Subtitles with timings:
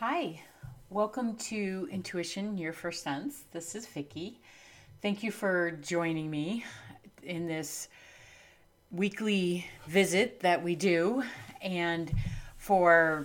[0.00, 0.42] Hi,
[0.90, 3.44] welcome to Intuition Your First Sense.
[3.50, 4.38] This is Vicki.
[5.00, 6.66] Thank you for joining me
[7.22, 7.88] in this
[8.90, 11.22] weekly visit that we do
[11.62, 12.12] and
[12.58, 13.24] for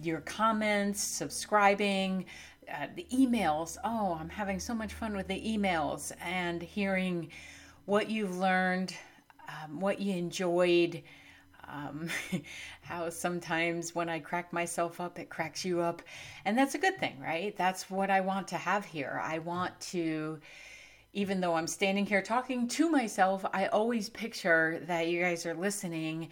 [0.00, 2.26] your comments, subscribing,
[2.72, 3.76] uh, the emails.
[3.82, 7.30] Oh, I'm having so much fun with the emails and hearing
[7.86, 8.94] what you've learned,
[9.48, 11.02] um, what you enjoyed.
[11.68, 12.08] Um,
[12.82, 16.02] how sometimes when I crack myself up, it cracks you up.
[16.44, 17.56] And that's a good thing, right?
[17.56, 19.20] That's what I want to have here.
[19.22, 20.38] I want to,
[21.12, 25.54] even though I'm standing here talking to myself, I always picture that you guys are
[25.54, 26.28] listening.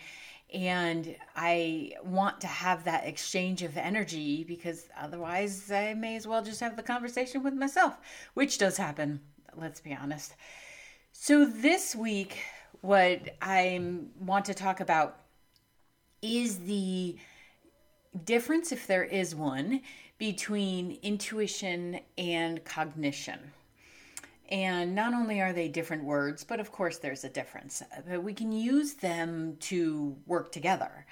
[0.53, 6.45] And I want to have that exchange of energy because otherwise I may as well
[6.45, 7.99] just have the conversation with myself,
[8.35, 9.21] which does happen,
[9.57, 10.35] let's be honest.
[11.13, 12.39] So, this week,
[12.83, 13.81] what I
[14.21, 15.24] want to talk about
[16.25, 17.17] is the
[18.25, 19.83] difference, if there is one,
[20.19, 23.39] between intuition and cognition.
[24.49, 27.83] And not only are they different words, but of course there's a difference.
[27.83, 31.07] Uh, but we can use them to work together.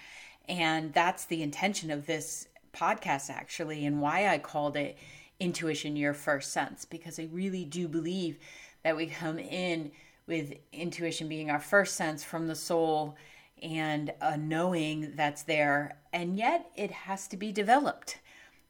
[0.48, 4.98] And that's the intention of this podcast, actually, and why I called it
[5.41, 8.39] Intuition Your First Sense, because I really do believe
[8.83, 9.92] that we come in
[10.27, 13.17] with intuition being our first sense from the soul
[13.61, 15.98] and a knowing that's there.
[16.12, 18.19] And yet it has to be developed,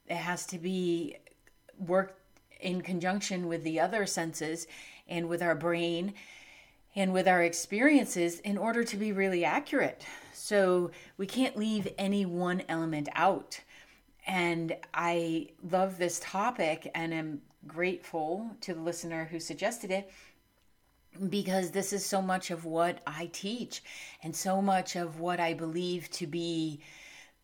[0.06, 1.16] it has to be
[1.78, 2.19] worked
[2.61, 4.66] in conjunction with the other senses
[5.08, 6.14] and with our brain
[6.94, 10.05] and with our experiences in order to be really accurate.
[10.33, 13.61] So we can't leave any one element out.
[14.27, 20.11] And I love this topic and am grateful to the listener who suggested it
[21.28, 23.82] because this is so much of what I teach
[24.22, 26.80] and so much of what I believe to be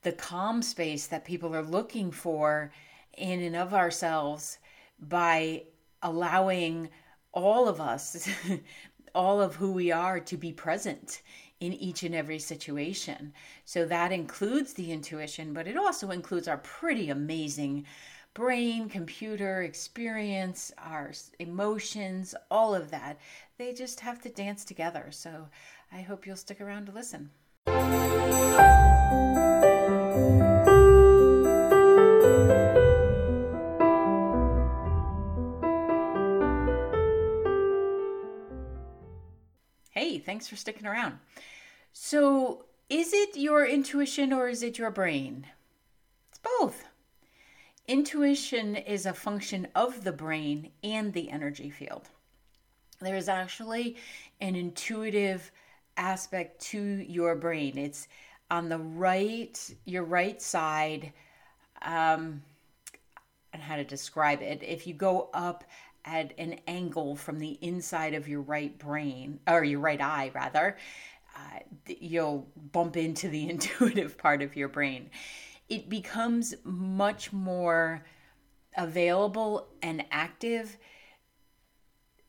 [0.03, 2.73] the calm space that people are looking for
[3.17, 4.59] in and of ourselves
[5.01, 5.65] by
[6.03, 6.89] allowing
[7.33, 8.29] all of us,
[9.15, 11.23] all of who we are, to be present
[11.61, 13.33] in each and every situation.
[13.65, 17.85] So that includes the intuition, but it also includes our pretty amazing
[18.39, 21.11] brain, computer, experience, our
[21.41, 23.19] emotions, all of that.
[23.59, 25.09] They just have to dance together.
[25.11, 25.49] So
[25.91, 27.31] I hope you'll stick around to listen.
[39.91, 41.19] Hey, thanks for sticking around.
[41.93, 45.49] So, is it your intuition or is it your brain?
[46.31, 46.88] It's both.
[47.89, 52.11] Intuition is a function of the brain and the energy field.
[53.01, 53.97] There is actually
[54.43, 55.51] an intuitive
[55.97, 57.79] aspect to your brain.
[57.79, 58.07] It's
[58.51, 61.15] on the right, your right side,
[61.81, 62.43] um,
[63.55, 64.63] and how to describe it.
[64.63, 65.65] If you go up
[66.05, 70.77] at an angle from the inside of your right brain, or your right eye, rather,
[71.35, 75.09] uh, you'll bump into the intuitive part of your brain
[75.69, 78.05] it becomes much more
[78.77, 80.77] available and active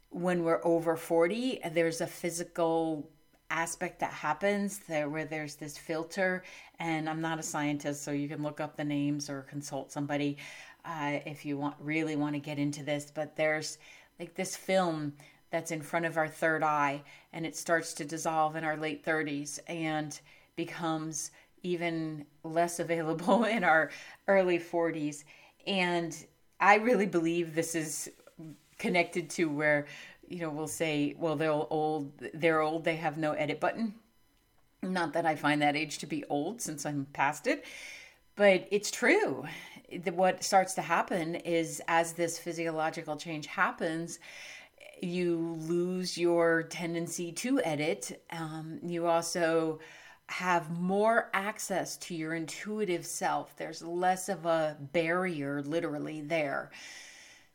[0.09, 3.07] when we're over 40 there's a physical
[3.51, 6.44] aspect that happens there where there's this filter
[6.79, 10.38] and i'm not a scientist so you can look up the names or consult somebody
[10.85, 13.78] uh, if you want really want to get into this but there's
[14.19, 15.13] like this film
[15.51, 17.01] that's in front of our third eye
[17.33, 20.19] and it starts to dissolve in our late 30s and
[20.55, 21.31] becomes
[21.64, 23.92] even less available in our
[24.28, 25.24] early 40s.
[25.68, 26.16] And
[26.59, 28.09] I really believe this is
[28.78, 29.86] connected to where,
[30.28, 33.94] you know, we'll say, well, they're old, they're old, they have no edit button.
[34.81, 37.66] Not that I find that age to be old since I'm past it,
[38.36, 39.46] but it's true.
[40.03, 44.20] That what starts to happen is as this physiological change happens,
[45.02, 48.24] you lose your tendency to edit.
[48.31, 49.80] Um, you also
[50.29, 53.56] have more access to your intuitive self.
[53.56, 56.70] There's less of a barrier literally there.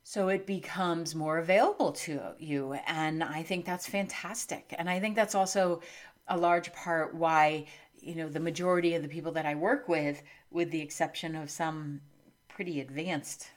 [0.02, 2.72] So it becomes more available to you.
[2.86, 4.74] And I think that's fantastic.
[4.76, 5.82] And I think that's also
[6.26, 7.66] a large part why,
[8.00, 11.50] you know, the majority of the people that I work with, with the exception of
[11.50, 12.00] some
[12.48, 13.50] pretty advanced,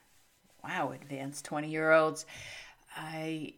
[0.64, 2.28] wow, advanced 20 year olds,
[2.96, 3.56] I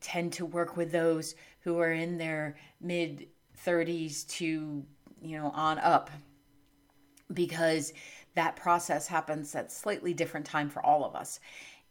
[0.00, 3.28] tend to work with those who are in their mid
[3.66, 4.84] 30s to
[5.20, 6.10] you know on up
[7.32, 7.92] because
[8.34, 11.40] that process happens at slightly different time for all of us.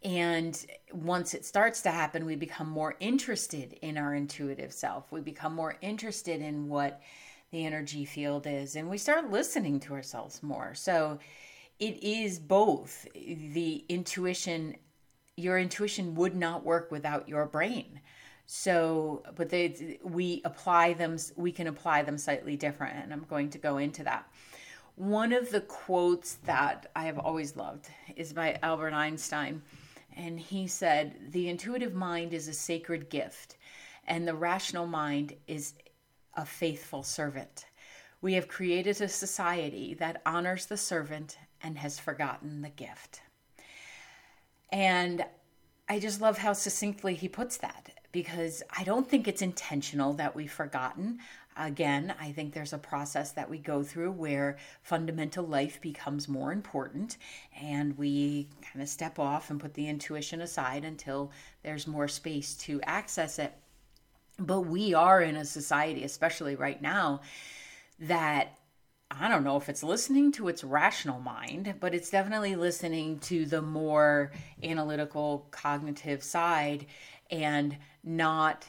[0.04, 5.12] And once it starts to happen we become more interested in our intuitive self.
[5.12, 7.02] We become more interested in what
[7.52, 10.74] the energy field is and we start listening to ourselves more.
[10.76, 11.20] So
[11.80, 13.08] it is both.
[13.14, 14.76] The intuition
[15.40, 18.02] your intuition would not work without your brain
[18.48, 23.50] so but they we apply them we can apply them slightly different and i'm going
[23.50, 24.28] to go into that.
[24.96, 29.62] One of the quotes that i have always loved is by albert einstein
[30.16, 33.58] and he said the intuitive mind is a sacred gift
[34.08, 35.74] and the rational mind is
[36.36, 37.66] a faithful servant.
[38.22, 43.22] We have created a society that honors the servant and has forgotten the gift.
[44.72, 45.26] And
[45.90, 50.36] I just love how succinctly he puts that because I don't think it's intentional that
[50.36, 51.20] we've forgotten.
[51.56, 56.52] Again, I think there's a process that we go through where fundamental life becomes more
[56.52, 57.18] important
[57.62, 61.32] and we kind of step off and put the intuition aside until
[61.62, 63.54] there's more space to access it.
[64.40, 67.22] But we are in a society, especially right now,
[68.00, 68.58] that
[69.12, 73.46] I don't know if it's listening to its rational mind, but it's definitely listening to
[73.46, 74.32] the more
[74.64, 76.88] analytical, cognitive side
[77.32, 78.66] and not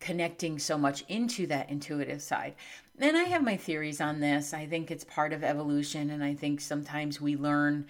[0.00, 2.54] connecting so much into that intuitive side.
[2.98, 4.54] And I have my theories on this.
[4.54, 7.86] I think it's part of evolution, and I think sometimes we learn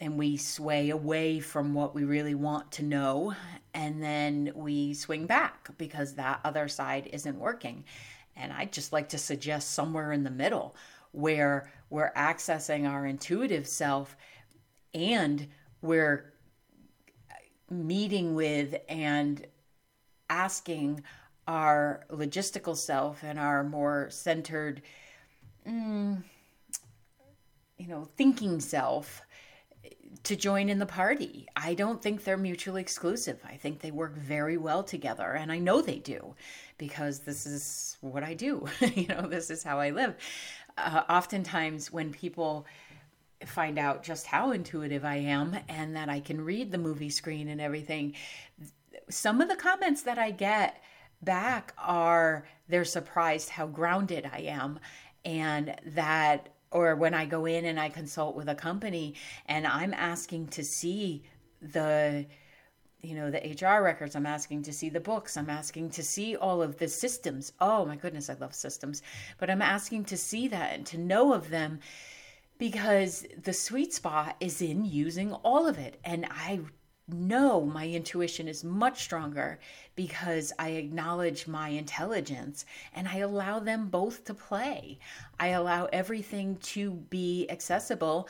[0.00, 3.34] and we sway away from what we really want to know,
[3.74, 7.84] and then we swing back because that other side isn't working.
[8.36, 10.76] And I'd just like to suggest somewhere in the middle
[11.10, 14.16] where we're accessing our intuitive self
[14.94, 15.48] and
[15.82, 16.32] we're
[17.70, 19.46] meeting with and
[20.30, 21.02] asking
[21.46, 24.82] our logistical self and our more centered,
[25.66, 26.22] mm,
[27.78, 29.22] you know, thinking self
[30.24, 31.46] to join in the party.
[31.56, 33.40] I don't think they're mutually exclusive.
[33.44, 36.34] I think they work very well together, and I know they do
[36.76, 38.66] because this is what I do.
[38.94, 40.16] you know, this is how I live.
[40.76, 42.66] Uh, oftentimes, when people
[43.46, 47.48] find out just how intuitive I am and that I can read the movie screen
[47.48, 48.14] and everything,
[49.08, 50.82] some of the comments that I get
[51.22, 54.78] back are they're surprised how grounded I am
[55.24, 59.14] and that or when I go in and I consult with a company
[59.46, 61.22] and I'm asking to see
[61.60, 62.26] the
[63.00, 66.36] you know the HR records I'm asking to see the books I'm asking to see
[66.36, 67.52] all of the systems.
[67.60, 69.02] Oh my goodness I love systems.
[69.38, 71.80] But I'm asking to see that and to know of them
[72.58, 76.60] because the sweet spot is in using all of it and I
[77.10, 79.58] know my intuition is much stronger
[79.96, 84.98] because I acknowledge my intelligence and I allow them both to play.
[85.40, 88.28] I allow everything to be accessible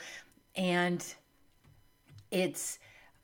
[0.55, 1.03] and
[2.31, 2.79] it's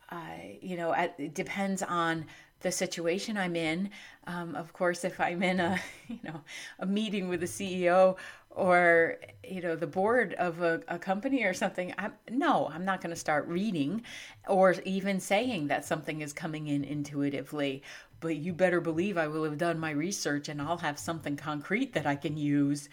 [0.10, 0.18] uh,
[0.62, 2.25] you know it depends on
[2.62, 3.90] the situation I'm in.
[4.28, 6.42] Um, of course, if I'm in a you know
[6.80, 8.18] a meeting with the CEO
[8.56, 13.02] or you know the board of a, a company or something i'm no i'm not
[13.02, 14.02] going to start reading
[14.48, 17.84] or even saying that something is coming in intuitively.
[18.22, 21.94] But you better believe i will have done my research and i'll have something concrete
[21.94, 22.90] that i can use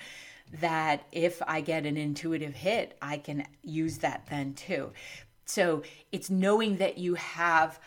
[0.61, 4.93] that if i get an intuitive hit i can use that then too.
[5.44, 7.79] So it's knowing that you have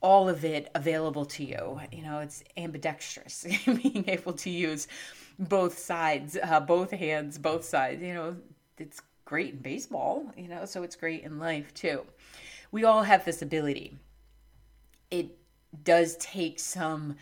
[0.00, 1.80] all of it available to you.
[1.92, 4.88] You know it's ambidextrous being able to use
[5.38, 8.02] both sides, uh, both hands, both sides.
[8.02, 8.36] You know,
[8.78, 12.04] it's great in baseball, you know, so it's great in life too.
[12.70, 13.98] We all have this ability.
[15.10, 15.38] It
[15.84, 17.16] does take some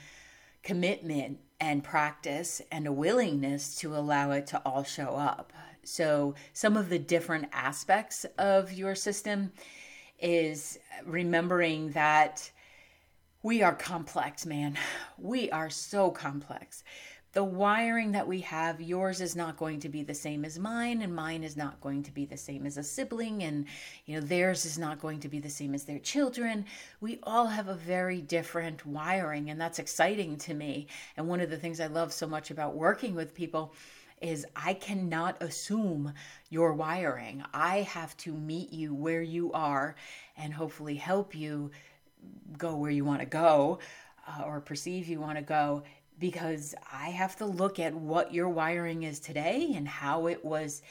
[0.63, 5.53] commitment and practice and a willingness to allow it to all show up.
[5.83, 9.53] So, some of the different aspects of your system
[10.19, 12.51] is remembering that
[13.43, 14.77] we are complex, man.
[15.19, 16.85] We are so complex
[17.33, 21.01] the wiring that we have, yours is not going to be the same as mine,
[21.03, 23.67] and mine is not going to be the same as a sibling, and
[24.05, 26.65] you know, theirs is not going to be the same as their children.
[27.01, 30.89] We all have a very different wiring, and that's exciting to me.
[31.17, 33.75] And one of the things I love so much about working with people
[34.21, 36.13] is I cannot assume
[36.51, 37.45] your wiring.
[37.55, 39.95] I have to meet you where you are
[40.37, 41.71] and hopefully help you
[42.59, 43.79] go where you want to go
[44.29, 45.83] uh, or perceive you want to go
[46.21, 50.83] because I have to look at what your wiring is today and how it was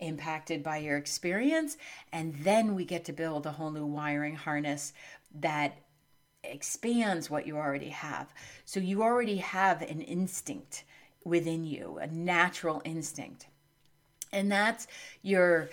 [0.00, 1.78] impacted by your experience.
[2.12, 4.92] And then we get to build a whole new wiring harness
[5.36, 5.78] that
[6.44, 8.34] expands what you already have.
[8.64, 10.84] So you already have an instinct
[11.24, 13.46] within you, a natural instinct.
[14.32, 14.88] And that's
[15.22, 15.70] your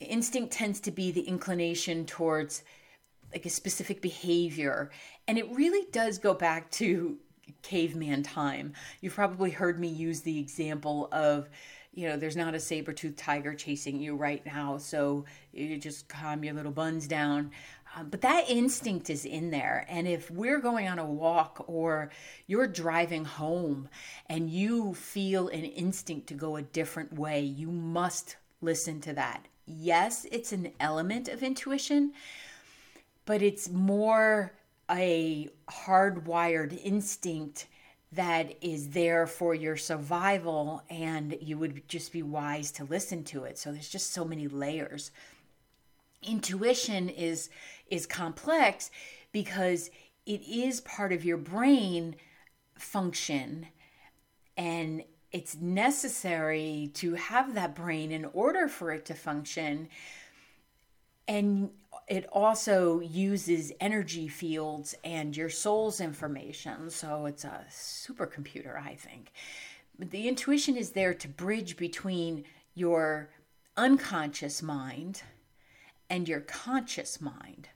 [0.00, 2.64] instinct tends to be the inclination towards
[3.32, 4.90] like a specific behavior.
[5.28, 7.18] And it really does go back to
[7.62, 8.72] caveman time.
[9.00, 11.48] You've probably heard me use the example of,
[11.94, 14.78] you know, there's not a saber toothed tiger chasing you right now.
[14.78, 17.50] So you just calm your little buns down.
[17.94, 19.84] Um, but that instinct is in there.
[19.88, 22.10] And if we're going on a walk or
[22.46, 23.88] you're driving home
[24.26, 29.46] and you feel an instinct to go a different way, you must listen to that.
[29.66, 32.12] Yes, it's an element of intuition,
[33.26, 34.52] but it's more
[34.90, 37.66] a hardwired instinct
[38.12, 43.44] that is there for your survival and you would just be wise to listen to
[43.44, 43.58] it.
[43.58, 45.10] So there's just so many layers.
[46.22, 47.48] Intuition is
[47.88, 48.90] is complex
[49.32, 49.90] because
[50.26, 52.14] it is part of your brain
[52.76, 53.66] function
[54.56, 59.88] and it's necessary to have that brain in order for it to function.
[61.26, 61.70] And
[62.08, 66.90] it also uses energy fields and your soul's information.
[66.90, 69.32] So it's a supercomputer, I think.
[69.98, 72.44] But the intuition is there to bridge between
[72.74, 73.30] your
[73.76, 75.22] unconscious mind
[76.10, 77.68] and your conscious mind.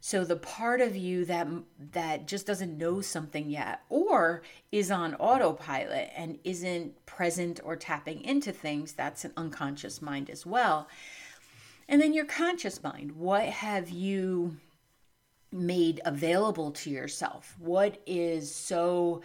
[0.00, 1.48] So the part of you that
[1.92, 8.22] that just doesn't know something yet or is on autopilot and isn't present or tapping
[8.22, 10.88] into things, that's an unconscious mind as well.
[11.88, 13.12] And then your conscious mind.
[13.12, 14.56] What have you
[15.50, 17.56] made available to yourself?
[17.58, 19.22] What is so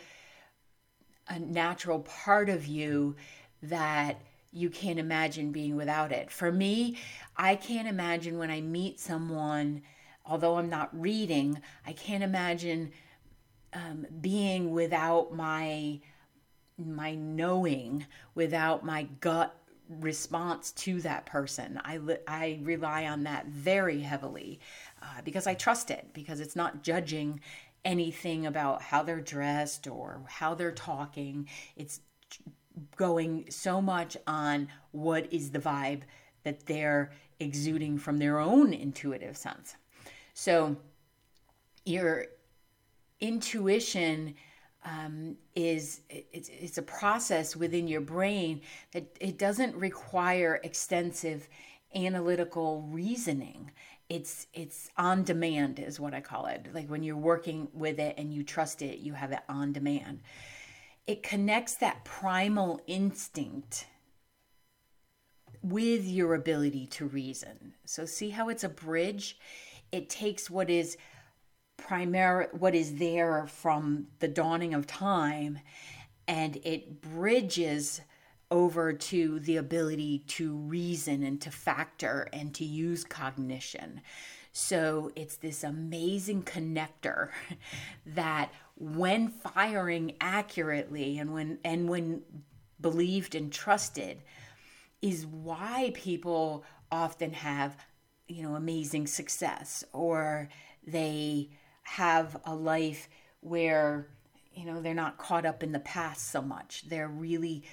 [1.28, 3.16] a natural part of you
[3.64, 6.32] that you can't imagine being without it?
[6.32, 6.98] For me,
[7.36, 9.82] I can't imagine when I meet someone,
[10.26, 12.94] although I'm not reading, I can't imagine
[13.74, 16.00] um, being without my
[16.78, 19.56] my knowing, without my gut
[20.00, 21.80] response to that person.
[21.84, 24.60] I, I rely on that very heavily
[25.02, 27.40] uh, because I trust it, because it's not judging
[27.86, 31.48] anything about how they're dressed or how they're talking.
[31.76, 32.00] It's
[32.96, 36.02] going so much on what is the vibe
[36.44, 39.76] that they're exuding from their own intuitive sense.
[40.34, 40.78] So,
[41.86, 42.28] your
[43.20, 44.36] intuition
[44.86, 48.62] um, is it's, it's a process within your brain
[48.92, 51.48] that it doesn't require extensive
[51.96, 53.72] analytical reasoning.
[54.10, 56.68] It's it's on demand is what i call it.
[56.74, 60.20] Like when you're working with it and you trust it you have it on demand.
[61.08, 63.88] It connects that primal instinct
[65.62, 67.74] with your ability to reason.
[67.86, 69.38] So see how it's a bridge?
[69.92, 70.98] It takes what is
[71.78, 75.60] primary what is there from the dawning of time
[76.28, 78.02] and it bridges
[78.54, 84.00] over to the ability to reason and to factor and to use cognition.
[84.52, 87.30] So it's this amazing connector
[88.06, 92.22] that when firing accurately and when and when
[92.80, 94.22] believed and trusted
[95.02, 97.76] is why people often have
[98.28, 100.50] you know amazing success or
[100.86, 101.50] they
[101.84, 103.10] have a life
[103.42, 104.08] where
[104.54, 106.84] you know they're not caught up in the past so much.
[106.88, 107.64] They're really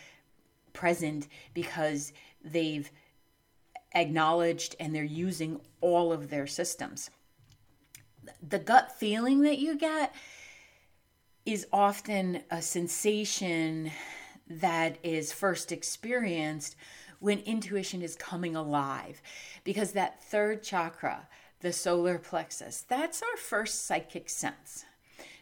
[0.72, 2.12] present because
[2.44, 2.90] they've
[3.94, 7.10] acknowledged and they're using all of their systems.
[8.46, 10.14] The gut feeling that you get
[11.44, 13.90] is often a sensation
[14.48, 16.76] that is first experienced
[17.18, 19.22] when intuition is coming alive
[19.64, 21.28] because that third chakra
[21.60, 22.84] the solar plexus.
[22.88, 24.84] That's our first psychic sense.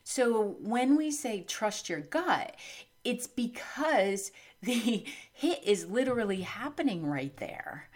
[0.04, 2.56] So when we say trust your gut,
[3.04, 4.32] it's because
[4.62, 7.88] the hit is literally happening right there.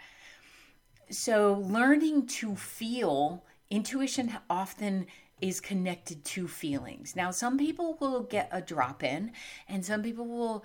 [1.09, 5.07] So learning to feel, intuition often
[5.41, 7.15] is connected to feelings.
[7.15, 9.33] Now, some people will get a drop in,
[9.67, 10.63] and some people will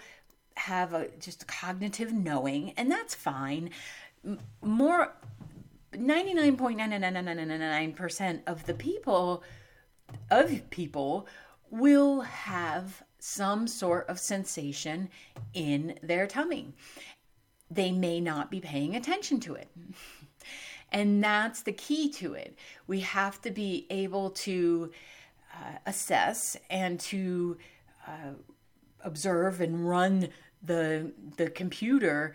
[0.56, 3.70] have a just cognitive knowing, and that's fine.
[4.62, 5.14] More
[5.92, 9.42] 99.99999% of the people
[10.30, 11.26] of people
[11.70, 15.10] will have some sort of sensation
[15.52, 16.72] in their tummy.
[17.70, 19.68] They may not be paying attention to it.
[20.90, 22.56] And that's the key to it.
[22.86, 24.90] We have to be able to
[25.52, 27.58] uh, assess and to
[28.06, 28.32] uh,
[29.02, 30.28] observe and run
[30.62, 32.34] the the computer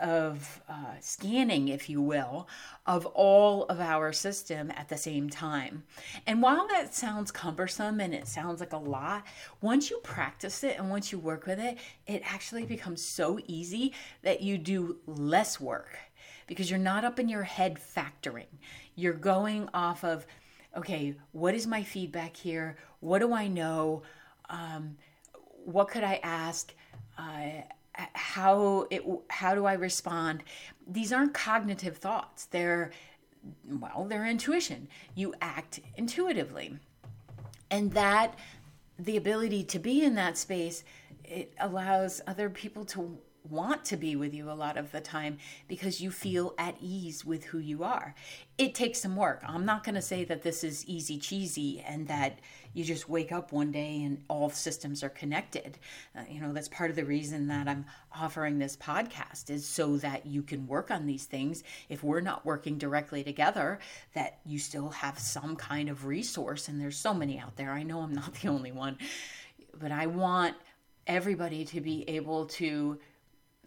[0.00, 2.48] of uh, scanning, if you will,
[2.86, 5.84] of all of our system at the same time.
[6.26, 9.24] And while that sounds cumbersome and it sounds like a lot,
[9.60, 13.92] once you practice it and once you work with it, it actually becomes so easy
[14.22, 15.98] that you do less work
[16.46, 18.46] because you're not up in your head factoring.
[18.94, 20.26] You're going off of,
[20.76, 22.76] okay, what is my feedback here?
[23.00, 24.02] What do I know?
[24.50, 24.96] Um,
[25.64, 26.74] what could I ask?
[27.16, 27.62] Uh,
[28.14, 30.42] how it how do I respond?
[30.86, 32.46] These aren't cognitive thoughts.
[32.46, 32.90] They're
[33.68, 34.88] well, they're intuition.
[35.14, 36.76] You act intuitively.
[37.70, 38.38] And that
[38.98, 40.82] the ability to be in that space
[41.24, 43.18] it allows other people to
[43.50, 47.24] want to be with you a lot of the time because you feel at ease
[47.24, 48.14] with who you are.
[48.56, 49.42] It takes some work.
[49.46, 52.38] I'm not going to say that this is easy cheesy and that
[52.74, 55.78] you just wake up one day and all systems are connected.
[56.16, 59.96] Uh, you know, that's part of the reason that I'm offering this podcast is so
[59.98, 61.64] that you can work on these things.
[61.88, 63.78] If we're not working directly together,
[64.14, 67.72] that you still have some kind of resource and there's so many out there.
[67.72, 68.98] I know I'm not the only one,
[69.78, 70.56] but I want
[71.06, 72.98] everybody to be able to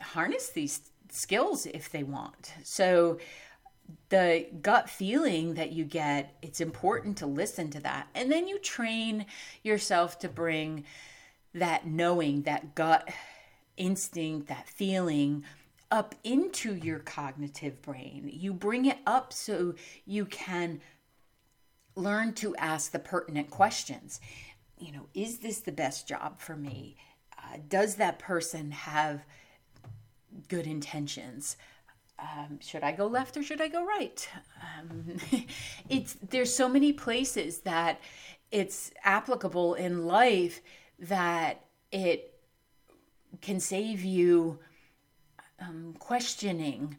[0.01, 2.53] harness these skills if they want.
[2.63, 3.19] So
[4.09, 8.07] the gut feeling that you get, it's important to listen to that.
[8.15, 9.25] And then you train
[9.63, 10.85] yourself to bring
[11.53, 13.09] that knowing, that gut
[13.77, 15.43] instinct, that feeling
[15.89, 18.29] up into your cognitive brain.
[18.31, 20.79] You bring it up so you can
[21.95, 24.21] learn to ask the pertinent questions.
[24.79, 26.95] You know, is this the best job for me?
[27.37, 29.25] Uh, does that person have
[30.47, 31.57] good intentions.
[32.19, 34.27] Um, should I go left or should I go right?
[34.79, 35.17] Um,
[35.89, 37.99] it's there's so many places that
[38.51, 40.61] it's applicable in life
[40.99, 42.33] that it
[43.41, 44.59] can save you
[45.59, 46.97] um, questioning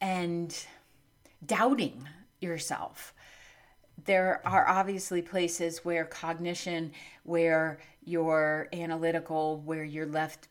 [0.00, 0.66] and
[1.44, 2.08] doubting
[2.40, 3.14] yourself.
[4.04, 6.92] There are obviously places where cognition,
[7.24, 10.48] where you're analytical, where you're left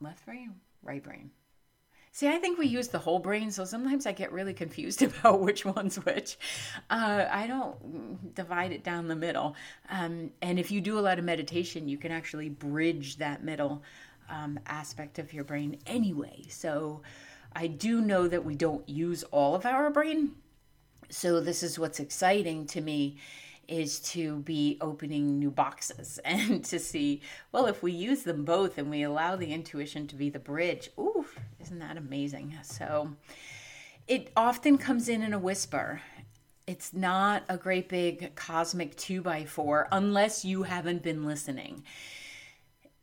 [0.00, 1.30] left brain, right brain.
[2.14, 5.40] See, I think we use the whole brain, so sometimes I get really confused about
[5.40, 6.36] which one's which.
[6.90, 9.56] Uh, I don't divide it down the middle.
[9.88, 13.82] Um, and if you do a lot of meditation, you can actually bridge that middle
[14.28, 16.44] um, aspect of your brain anyway.
[16.50, 17.00] So
[17.54, 20.32] I do know that we don't use all of our brain.
[21.08, 23.16] So this is what's exciting to me
[23.72, 28.76] is to be opening new boxes and to see, well, if we use them both
[28.76, 31.24] and we allow the intuition to be the bridge, ooh,
[31.58, 32.54] isn't that amazing?
[32.62, 33.12] So
[34.06, 36.02] it often comes in in a whisper.
[36.66, 41.82] It's not a great big cosmic two by four unless you haven't been listening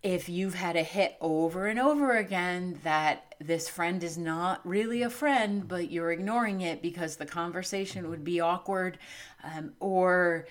[0.01, 5.01] if you've had a hit over and over again that this friend is not really
[5.01, 8.97] a friend, but you're ignoring it because the conversation would be awkward,
[9.43, 10.45] um, or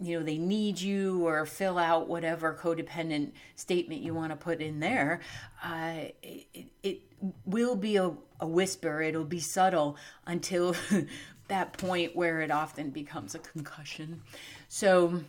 [0.00, 4.60] you know they need you, or fill out whatever codependent statement you want to put
[4.60, 5.20] in there,
[5.64, 7.00] uh, it, it
[7.44, 9.02] will be a, a whisper.
[9.02, 10.76] It'll be subtle until
[11.48, 14.22] that point where it often becomes a concussion.
[14.68, 15.22] So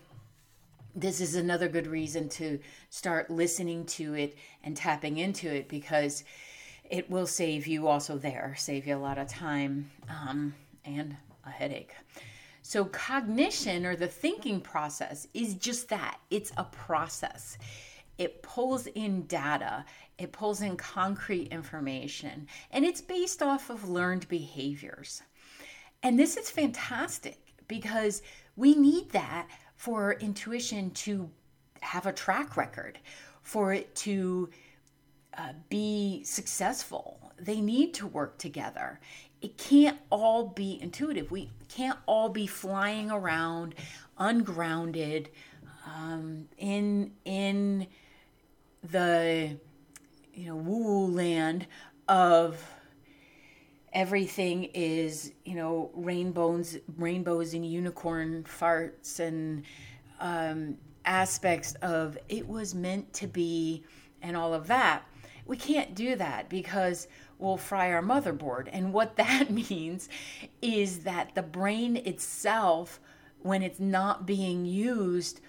[0.95, 6.23] this is another good reason to start listening to it and tapping into it because
[6.89, 10.53] it will save you also there, save you a lot of time um,
[10.86, 11.93] and a headache.
[12.62, 17.58] So, cognition or the thinking process is just that it's a process.
[18.17, 19.86] It pulls in data,
[20.17, 25.23] it pulls in concrete information, and it's based off of learned behaviors.
[26.03, 28.21] And this is fantastic because
[28.56, 29.47] we need that
[29.84, 31.30] for intuition to
[31.82, 32.98] have a track record,
[33.41, 34.50] for it to
[35.38, 37.34] uh, be successful.
[37.38, 39.02] They need to work together.
[39.41, 41.32] It can't all be intuitive.
[41.32, 43.76] We can't all be flying around
[44.17, 45.28] ungrounded
[45.86, 47.88] um, in in
[48.89, 49.58] the
[50.34, 51.67] you know woo land
[52.08, 52.65] of
[53.93, 59.63] everything is you know rainbows rainbows and unicorn farts and
[60.19, 63.84] um, aspects of it was meant to be
[64.21, 65.03] and all of that.
[65.45, 68.69] We can't do that because we'll fry our motherboard.
[68.71, 70.10] And what that means
[70.62, 72.99] is that the brain itself
[73.41, 75.41] when it's not being used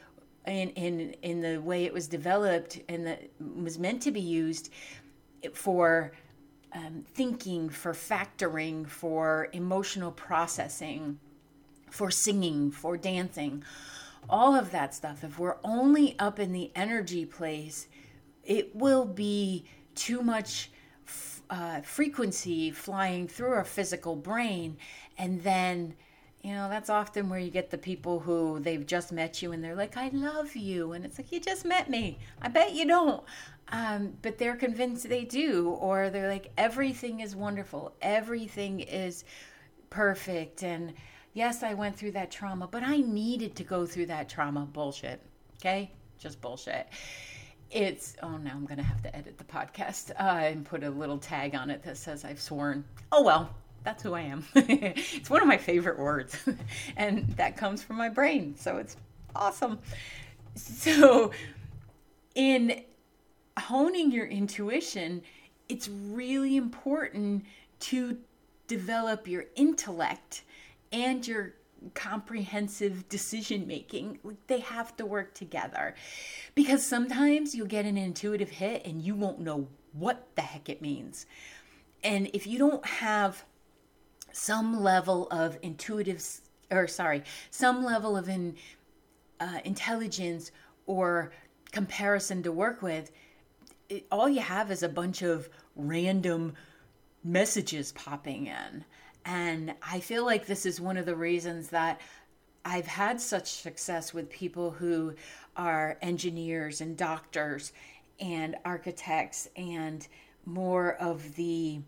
[0.47, 4.71] in in in the way it was developed and that was meant to be used
[5.55, 6.13] for
[6.75, 11.19] um, thinking, for factoring, for emotional processing,
[11.91, 13.63] for singing, for dancing,
[14.29, 15.23] all of that stuff.
[15.23, 17.87] If we're only up in the energy place,
[18.43, 20.71] it will be too much
[21.49, 24.77] uh, frequency flying through our physical brain.
[25.17, 25.95] And then,
[26.45, 29.65] you know, that's often where you get the people who they've just met you and
[29.65, 30.93] they're like, I love you.
[30.93, 32.19] And it's like, you just met me.
[32.43, 33.25] I bet you don't.
[33.73, 39.25] Um, but they're convinced they do, or they're like, everything is wonderful, everything is
[39.89, 40.63] perfect.
[40.63, 40.93] And
[41.33, 44.67] yes, I went through that trauma, but I needed to go through that trauma.
[44.67, 45.23] Bullshit.
[45.57, 45.91] Okay?
[46.19, 46.89] Just bullshit.
[47.71, 51.19] it's oh now i'm gonna have to edit the podcast uh, and put a little
[51.19, 53.51] tag on it that says i've sworn oh well
[53.85, 56.37] that's who i am it's one of my favorite words
[56.97, 58.97] and that comes from my brain so it's
[59.37, 59.79] awesome
[60.55, 61.31] so
[62.35, 62.83] in
[63.59, 65.23] honing your intuition
[65.69, 67.45] it's really important
[67.81, 68.19] to
[68.67, 70.43] develop your intellect
[70.93, 71.55] and your
[71.93, 74.19] comprehensive decision making.
[74.47, 75.95] They have to work together
[76.55, 80.81] because sometimes you'll get an intuitive hit and you won't know what the heck it
[80.81, 81.27] means.
[82.03, 83.45] And if you don't have
[84.35, 86.23] some level of intuitive,
[86.71, 88.57] or sorry, some level of in,
[89.41, 90.51] uh, intelligence
[90.87, 91.33] or
[91.73, 93.11] comparison to work with,
[93.89, 96.55] it, all you have is a bunch of random
[97.23, 98.85] messages popping in.
[99.25, 102.01] And I feel like this is one of the reasons that
[102.65, 105.15] I've had such success with people who
[105.57, 107.73] are engineers and doctors
[108.21, 110.07] and architects and
[110.47, 111.81] more of the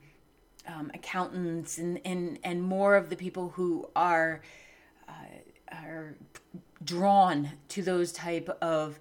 [0.67, 4.43] um, accountants and, and, and more of the people who are
[5.09, 5.13] uh,
[5.73, 6.17] are
[6.85, 8.99] drawn to those type of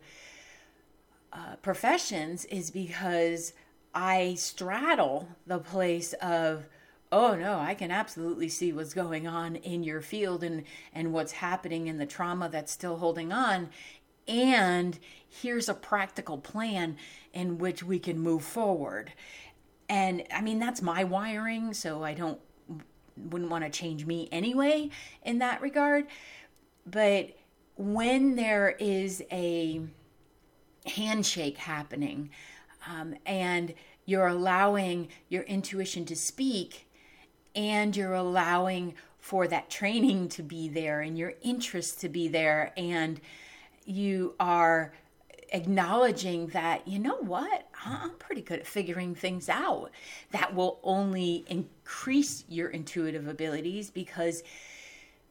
[1.34, 3.54] uh, professions is because
[3.94, 6.68] I straddle the place of
[7.12, 11.34] oh no i can absolutely see what's going on in your field and and what's
[11.34, 13.70] happening in the trauma that's still holding on.
[14.28, 14.98] And
[15.30, 16.98] here's a practical plan
[17.32, 19.14] in which we can move forward
[19.90, 22.40] and i mean that's my wiring so i don't
[23.18, 24.90] wouldn't want to change me anyway
[25.24, 26.06] in that regard.
[26.86, 27.38] But
[27.76, 29.82] when there is a
[30.86, 32.30] handshake happening
[32.88, 33.74] um, and
[34.06, 36.88] you're allowing your intuition to speak
[37.56, 42.72] and you're allowing for that training to be there and your interest to be there
[42.78, 43.20] and
[43.86, 44.94] you are
[45.52, 49.90] acknowledging that you know what i'm pretty good at figuring things out
[50.32, 54.44] that will only increase your intuitive abilities because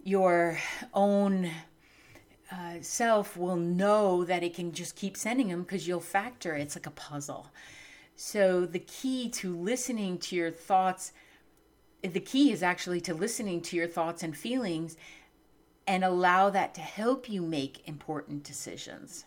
[0.03, 0.59] your
[0.93, 1.51] own
[2.53, 6.77] uh, self will know that it can just keep sending them because you'll factor it's
[6.77, 7.51] like a puzzle
[8.17, 11.13] so the key to listening to your thoughts
[12.03, 14.97] the key is actually to listening to your thoughts and feelings
[15.87, 19.25] and allow that to help you make important decisions.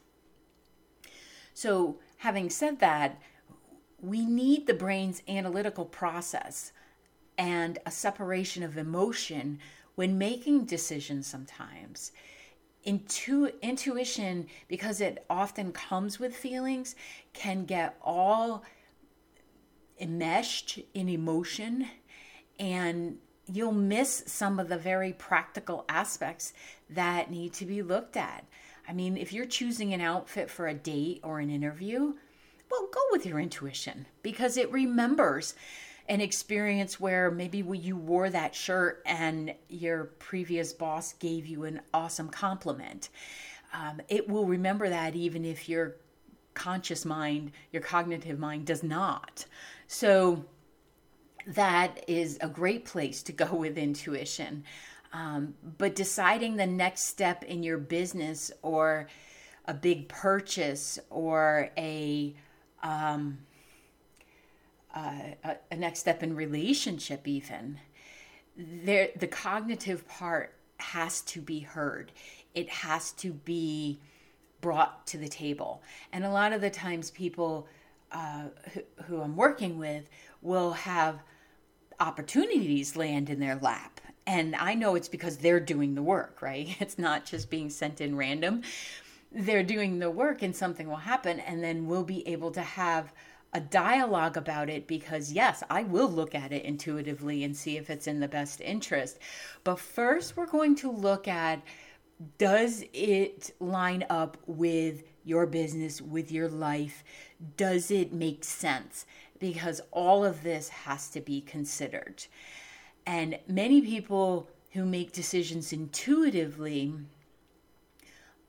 [1.53, 3.19] So, having said that,
[3.99, 6.71] we need the brain's analytical process
[7.37, 9.59] and a separation of emotion
[9.95, 12.11] when making decisions sometimes.
[12.83, 16.95] Intu- intuition, because it often comes with feelings,
[17.33, 18.63] can get all
[19.99, 21.87] enmeshed in emotion
[22.59, 23.17] and
[23.51, 26.53] you'll miss some of the very practical aspects
[26.89, 28.45] that need to be looked at.
[28.87, 32.13] I mean, if you're choosing an outfit for a date or an interview,
[32.69, 35.55] well, go with your intuition because it remembers
[36.09, 41.81] an experience where maybe you wore that shirt and your previous boss gave you an
[41.93, 43.09] awesome compliment.
[43.73, 45.97] Um, it will remember that even if your
[46.53, 49.45] conscious mind, your cognitive mind does not.
[49.87, 50.45] So,
[51.45, 54.65] that is a great place to go with intuition.
[55.13, 59.07] Um, but deciding the next step in your business or
[59.65, 62.35] a big purchase or a,
[62.83, 63.39] um,
[64.95, 67.79] uh, a, a next step in relationship, even
[68.57, 72.11] there, the cognitive part has to be heard.
[72.53, 73.99] It has to be
[74.61, 75.81] brought to the table.
[76.11, 77.67] And a lot of the times, people
[78.11, 80.09] uh, who, who I'm working with
[80.41, 81.21] will have
[81.99, 83.96] opportunities land in their lap.
[84.27, 86.75] And I know it's because they're doing the work, right?
[86.79, 88.61] It's not just being sent in random.
[89.31, 93.11] They're doing the work and something will happen, and then we'll be able to have
[93.53, 97.89] a dialogue about it because, yes, I will look at it intuitively and see if
[97.89, 99.17] it's in the best interest.
[99.63, 101.61] But first, we're going to look at
[102.37, 107.03] does it line up with your business, with your life?
[107.55, 109.05] Does it make sense?
[109.39, 112.25] because all of this has to be considered.
[113.07, 116.93] And many people who make decisions intuitively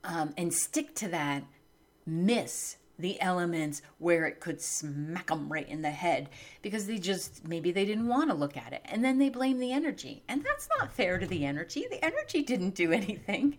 [0.03, 1.45] um, and stick to that
[2.05, 6.29] miss the elements where it could smack them right in the head
[6.61, 8.83] because they just maybe they didn't want to look at it.
[8.87, 10.25] And then they blame the energy.
[10.29, 11.87] And that's not fair to the energy.
[11.89, 13.57] The energy didn't do anything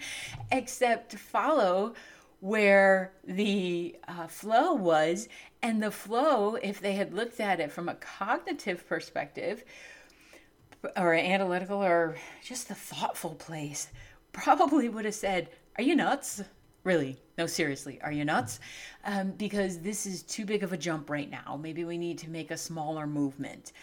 [0.52, 1.94] except follow
[2.42, 5.30] where the uh, flow was.
[5.62, 9.64] And the flow, if they had looked at it from a cognitive perspective,
[10.96, 13.90] or analytical, or just the thoughtful place,
[14.32, 16.42] probably would have said, Are you nuts?
[16.84, 17.18] Really?
[17.38, 18.60] No, seriously, are you nuts?
[19.04, 21.60] Um, because this is too big of a jump right now.
[21.62, 23.74] Maybe we need to make a smaller movement.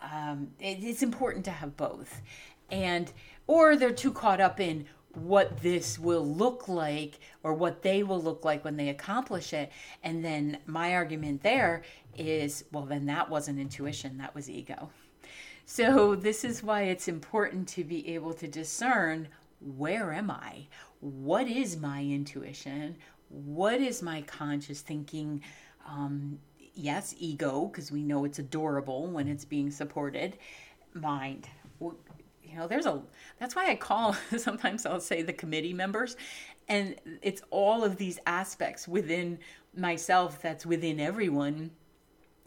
[0.00, 2.22] Um, it, it's important to have both.
[2.70, 3.12] And,
[3.46, 8.20] or they're too caught up in what this will look like or what they will
[8.20, 9.70] look like when they accomplish it.
[10.02, 11.82] And then my argument there
[12.16, 14.90] is well, then that wasn't intuition, that was ego.
[15.66, 19.28] So, this is why it's important to be able to discern
[19.60, 20.66] where am I?
[21.00, 22.96] What is my intuition?
[23.28, 25.42] What is my conscious thinking?
[25.88, 26.38] Um,
[26.74, 30.36] yes, ego, because we know it's adorable when it's being supported.
[30.92, 31.48] Mind.
[31.80, 33.00] You know, there's a,
[33.38, 36.16] that's why I call, sometimes I'll say the committee members.
[36.68, 39.38] And it's all of these aspects within
[39.74, 41.70] myself that's within everyone.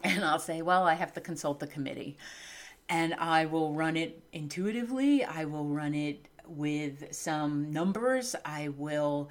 [0.04, 2.16] And I'll say, well, I have to consult the committee
[2.88, 5.24] and I will run it intuitively.
[5.24, 8.34] I will run it with some numbers.
[8.44, 9.28] I will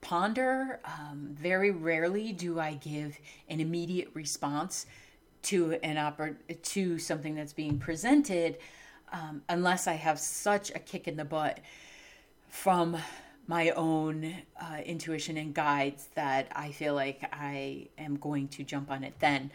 [0.00, 0.80] ponder.
[0.84, 3.18] Um, very rarely do I give
[3.48, 4.86] an immediate response
[5.42, 8.58] to an oper- to something that's being presented,
[9.12, 11.60] um, unless I have such a kick in the butt
[12.48, 12.96] from
[13.46, 18.90] my own uh, intuition and guides that I feel like I am going to jump
[18.90, 19.50] on it then.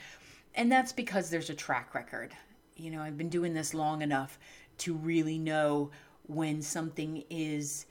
[0.55, 2.33] And that's because there's a track record
[2.75, 4.39] you know, I've been doing this long enough
[4.79, 5.91] to really know
[6.27, 7.85] when something is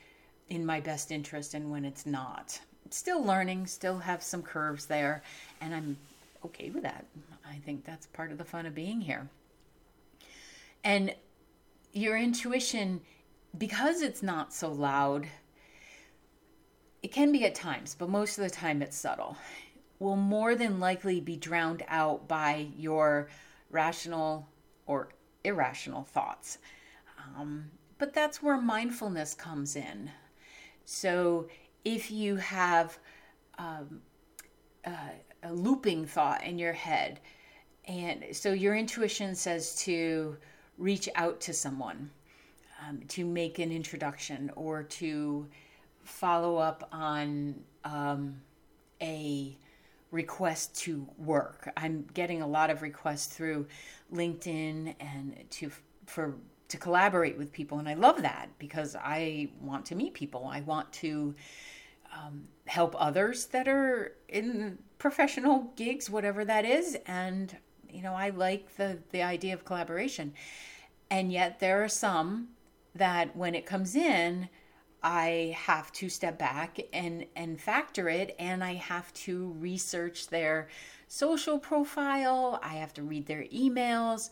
[0.49, 2.61] in my best interest and when it's not.
[2.91, 5.23] Still learning, still have some curves there,
[5.61, 5.97] and I'm
[6.45, 7.07] okay with that.
[7.49, 9.29] I think that's part of the fun of being here.
[10.85, 11.15] And
[11.93, 13.01] your intuition,
[13.57, 15.27] because it's not so loud,
[17.03, 19.37] it can be at times, but most of the time it's subtle,
[19.99, 23.29] will more than likely be drowned out by your
[23.71, 24.49] rational
[24.87, 25.09] or
[25.45, 26.59] irrational thoughts.
[27.37, 30.11] Um, but that's where mindfulness comes in.
[30.85, 31.49] So
[31.85, 32.99] if you have
[33.59, 34.01] um,
[34.85, 35.11] uh,
[35.43, 37.21] a looping thought in your head,
[37.87, 40.37] and so your intuition says to
[40.79, 42.11] reach out to someone,
[42.87, 45.47] um, to make an introduction, or to
[46.05, 48.41] follow up on um,
[49.01, 49.57] a
[50.13, 51.69] request to work.
[51.77, 53.67] I'm getting a lot of requests through
[54.13, 55.73] LinkedIn and to
[56.07, 56.37] for
[56.69, 60.49] to collaborate with people, and I love that because I want to meet people.
[60.51, 61.35] I want to
[62.15, 67.57] um, help others that are in professional gigs, whatever that is, and
[67.91, 70.35] you know I like the the idea of collaboration.
[71.11, 72.49] And yet there are some
[72.95, 74.49] that when it comes in
[75.03, 80.69] I have to step back and and factor it and I have to research their
[81.09, 84.31] social profile, I have to read their emails,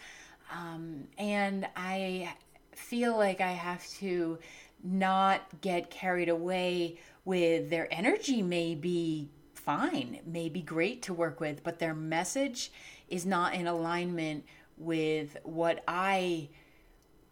[0.52, 2.34] um, and I
[2.72, 4.38] feel like I have to
[4.82, 11.40] not get carried away with their energy may be fine, may be great to work
[11.40, 12.72] with, but their message
[13.08, 14.44] is not in alignment
[14.78, 16.48] with what I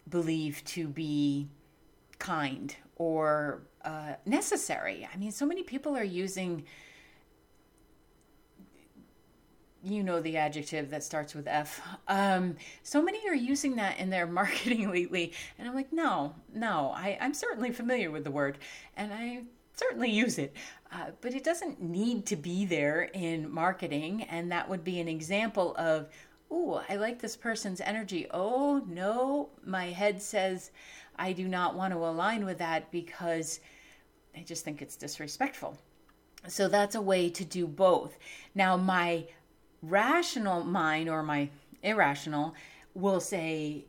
[0.07, 1.49] believe to be
[2.19, 5.07] kind or uh, necessary.
[5.11, 6.65] I mean, so many people are using,
[9.81, 11.81] you know, the adjective that starts with F.
[12.07, 15.33] Um, so many are using that in their marketing lately.
[15.57, 18.59] And I'm like, no, no, I, I'm certainly familiar with the word
[18.95, 19.43] and I
[19.75, 20.55] certainly use it.
[20.91, 24.23] Uh, but it doesn't need to be there in marketing.
[24.23, 26.09] And that would be an example of,
[26.51, 28.27] oh, I like this person's energy.
[28.31, 30.71] Oh, no, my head says,
[31.19, 33.59] I do not want to align with that because
[34.35, 35.77] I just think it's disrespectful.
[36.47, 38.17] So that's a way to do both.
[38.55, 39.25] Now, my
[39.81, 41.49] rational mind or my
[41.83, 42.55] irrational
[42.93, 43.85] will say,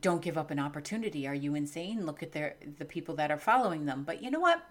[0.00, 1.26] don't give up an opportunity.
[1.26, 2.06] Are you insane?
[2.06, 4.04] Look at their the people that are following them.
[4.04, 4.62] But you know what?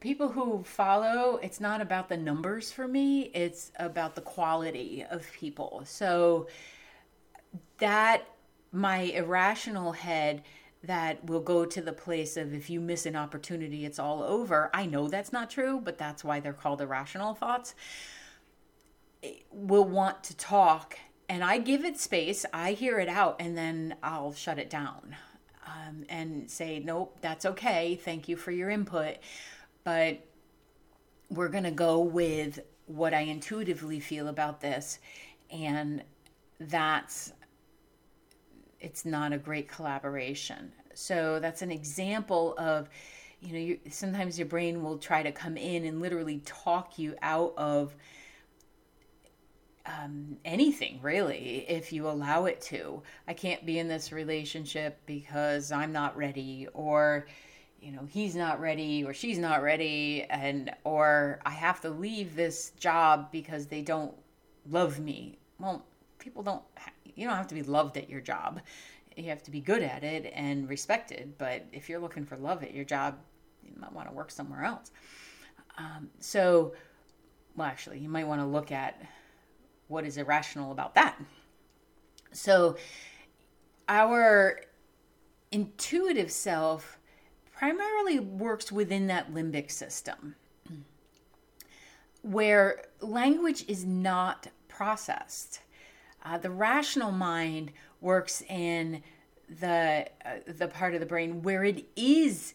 [0.00, 5.24] People who follow, it's not about the numbers for me, it's about the quality of
[5.32, 5.82] people.
[5.86, 6.48] So
[7.78, 8.28] that
[8.72, 10.42] my irrational head
[10.84, 14.70] that will go to the place of if you miss an opportunity, it's all over.
[14.74, 17.74] I know that's not true, but that's why they're called irrational thoughts.
[19.52, 22.44] Will want to talk, and I give it space.
[22.52, 25.14] I hear it out, and then I'll shut it down
[25.64, 27.94] um, and say, nope, that's okay.
[27.94, 29.18] Thank you for your input.
[29.84, 30.26] But
[31.30, 34.98] we're going to go with what I intuitively feel about this.
[35.50, 36.02] And
[36.58, 37.32] that's
[38.82, 40.72] it's not a great collaboration.
[40.94, 42.88] So that's an example of,
[43.40, 47.14] you know, you, sometimes your brain will try to come in and literally talk you
[47.22, 47.94] out of
[49.86, 53.02] um, anything really if you allow it to.
[53.26, 57.26] I can't be in this relationship because I'm not ready, or
[57.80, 62.36] you know he's not ready or she's not ready and or i have to leave
[62.36, 64.14] this job because they don't
[64.70, 65.84] love me well
[66.20, 66.62] people don't
[67.14, 68.60] you don't have to be loved at your job.
[69.16, 72.62] You have to be good at it and respected but if you're looking for love
[72.62, 73.18] at your job
[73.62, 74.90] you might want to work somewhere else.
[75.78, 76.74] Um, so
[77.56, 79.02] well actually you might want to look at
[79.88, 81.18] what is irrational about that.
[82.32, 82.76] So
[83.88, 84.60] our
[85.50, 86.98] intuitive self
[87.52, 90.34] primarily works within that limbic system
[92.22, 95.60] where language is not processed.
[96.24, 99.02] Uh, the rational mind works in
[99.60, 102.54] the uh, the part of the brain where it is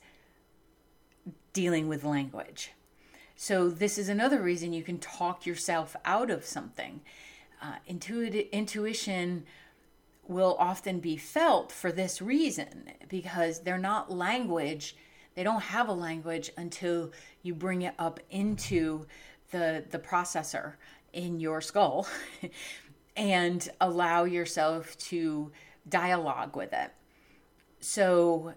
[1.54, 2.72] dealing with language.
[3.36, 7.02] So this is another reason you can talk yourself out of something.
[7.62, 9.46] Uh, intuition
[10.28, 14.96] will often be felt for this reason because they're not language
[15.38, 17.12] they don't have a language until
[17.44, 19.06] you bring it up into
[19.52, 20.74] the the processor
[21.14, 22.08] in your skull
[23.18, 25.52] and allow yourself to
[25.90, 26.92] dialogue with it.
[27.80, 28.54] So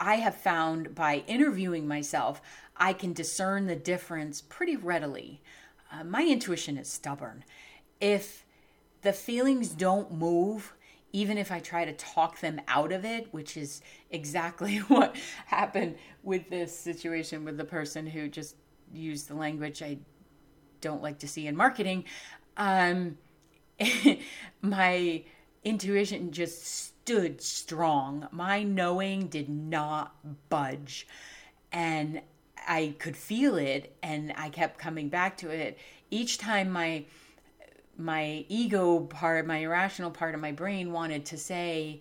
[0.00, 2.40] i have found by interviewing myself
[2.76, 5.42] i can discern the difference pretty readily.
[5.90, 7.42] Uh, my intuition is stubborn.
[8.00, 8.44] If
[9.02, 10.74] the feelings don't move
[11.12, 15.96] even if I try to talk them out of it, which is exactly what happened
[16.22, 18.56] with this situation with the person who just
[18.92, 19.98] used the language I
[20.80, 22.04] don't like to see in marketing,
[22.56, 23.16] um,
[24.62, 25.22] my
[25.64, 28.28] intuition just stood strong.
[28.32, 30.14] My knowing did not
[30.48, 31.06] budge.
[31.72, 32.22] And
[32.66, 35.78] I could feel it and I kept coming back to it.
[36.10, 37.04] Each time my
[38.00, 42.00] my ego part, my irrational part of my brain wanted to say,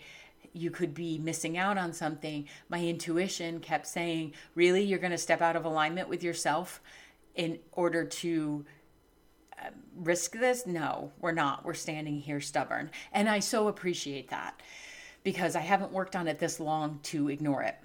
[0.54, 2.48] you could be missing out on something.
[2.70, 4.84] My intuition kept saying, Really?
[4.84, 6.82] You're going to step out of alignment with yourself
[7.36, 8.66] in order to
[9.96, 10.66] risk this?
[10.66, 11.66] No, we're not.
[11.66, 12.92] We're standing here stubborn.
[13.12, 14.62] And I so appreciate that
[15.24, 17.76] because I haven't worked on it this long to ignore it.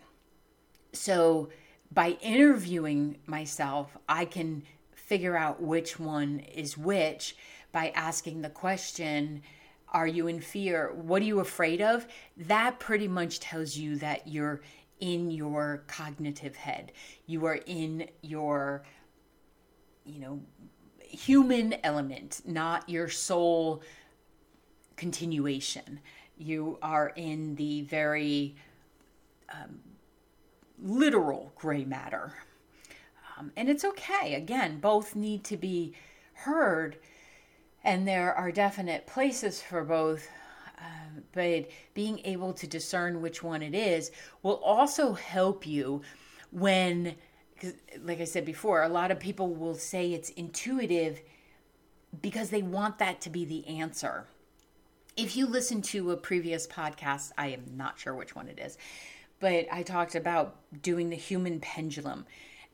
[0.93, 1.49] So
[1.91, 4.63] by interviewing myself, I can
[4.95, 7.37] figure out which one is which
[7.73, 9.43] by asking the question,
[9.89, 10.93] Are you in fear?
[10.95, 12.07] What are you afraid of?
[12.37, 14.63] That pretty much tells you that you're
[15.01, 16.93] in your cognitive head.
[17.27, 18.85] You are in your,
[20.05, 20.41] you know,
[21.13, 23.83] human element, not your soul
[24.97, 26.01] continuation.
[26.37, 28.57] You are in the very
[29.53, 29.81] um,
[30.83, 32.35] literal gray matter.
[33.39, 34.35] Um, and it's okay.
[34.35, 35.95] Again, both need to be
[36.35, 36.99] heard
[37.85, 40.29] and there are definite places for both
[40.79, 44.11] uh, but being able to discern which one it is
[44.43, 46.03] will also help you
[46.51, 47.15] when
[48.03, 51.21] like i said before a lot of people will say it's intuitive
[52.21, 54.27] because they want that to be the answer.
[55.17, 58.79] If you listen to a previous podcast i am not sure which one it is
[59.41, 62.25] but i talked about doing the human pendulum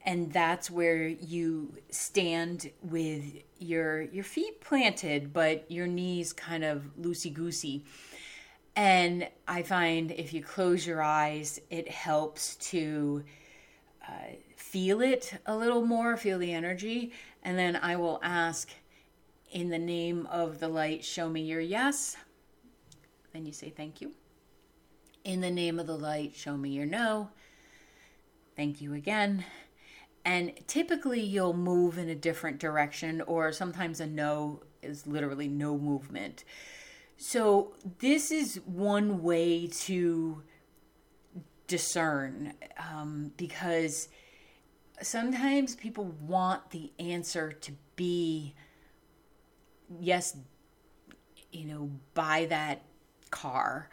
[0.04, 3.24] and that's where you stand with
[3.58, 7.84] your your feet planted but your knees kind of loosey goosey
[8.76, 13.24] and i find if you close your eyes it helps to
[14.06, 14.12] uh,
[14.70, 18.70] feel it a little more feel the energy and then i will ask
[19.50, 22.16] in the name of the light show me your yes.
[23.32, 24.12] Then you say thank you.
[25.24, 27.30] In the name of the light show me your no.
[28.56, 29.44] Thank you again.
[30.24, 35.78] And typically you'll move in a different direction or sometimes a no is literally no
[35.78, 36.44] movement.
[37.16, 40.42] So this is one way to
[41.66, 44.08] discern um, because
[45.02, 48.54] sometimes people want the answer to be
[50.00, 50.36] yes
[51.52, 52.82] you know buy that
[53.30, 53.88] car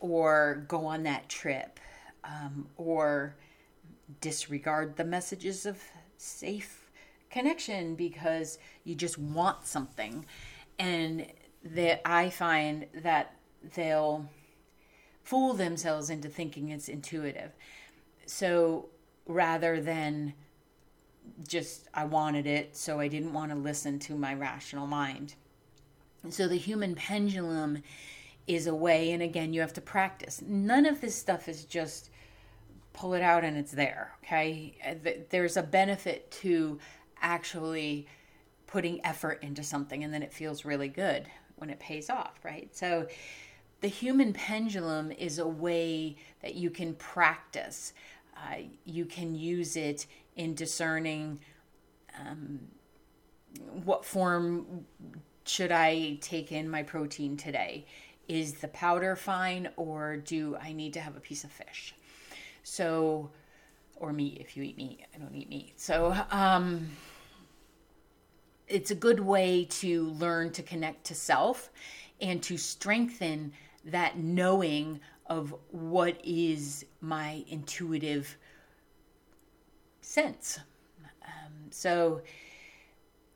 [0.00, 1.80] or go on that trip
[2.24, 3.36] um, or
[4.20, 5.82] disregard the messages of
[6.16, 6.90] safe
[7.30, 10.24] connection because you just want something
[10.78, 11.26] and
[11.64, 13.34] that I find that
[13.74, 14.28] they'll
[15.22, 17.52] fool themselves into thinking it's intuitive.
[18.26, 18.88] So
[19.26, 20.34] rather than
[21.48, 25.34] just I wanted it, so I didn't want to listen to my rational mind.
[26.30, 27.82] So the human pendulum
[28.46, 30.42] is a way, and again, you have to practice.
[30.46, 32.10] None of this stuff is just
[32.92, 34.12] pull it out and it's there.
[34.22, 34.76] Okay.
[35.30, 36.78] There's a benefit to
[37.20, 38.06] actually
[38.66, 42.68] putting effort into something and then it feels really good when it pays off, right?
[42.76, 43.08] So
[43.80, 47.92] the human pendulum is a way that you can practice
[48.36, 50.06] Uh, you can use it
[50.36, 51.40] in discerning
[52.18, 52.60] um,
[53.84, 54.86] what form
[55.44, 57.86] should I take in my protein today?
[58.28, 61.94] Is the powder fine, or do I need to have a piece of fish?
[62.62, 63.30] So,
[63.96, 65.00] or meat if you eat meat.
[65.14, 65.74] I don't eat meat.
[65.76, 66.88] So, um,
[68.66, 71.70] it's a good way to learn to connect to self
[72.20, 73.52] and to strengthen
[73.84, 78.38] that knowing of what is my intuitive
[80.04, 80.58] sense.
[81.22, 82.22] Um, so,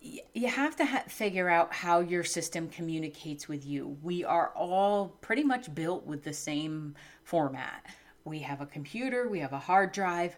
[0.00, 3.96] you have to ha- figure out how your system communicates with you.
[4.02, 6.94] We are all pretty much built with the same
[7.24, 7.84] format.
[8.24, 10.36] We have a computer, we have a hard drive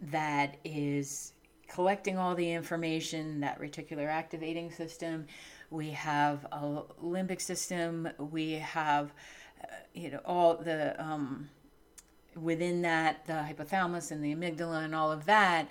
[0.00, 1.32] that is
[1.68, 5.26] collecting all the information, that reticular activating system.
[5.70, 8.08] We have a limbic system.
[8.18, 9.12] We have,
[9.62, 11.50] uh, you know, all the um,
[12.42, 15.68] within that the hypothalamus and the amygdala and all of that